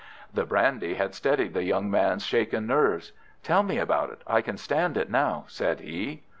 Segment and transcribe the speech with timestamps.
[0.33, 3.11] The brandy had steadied the young man's shaken nerves.
[3.43, 4.23] "Tell me about it.
[4.25, 6.23] I can stand it now," said he.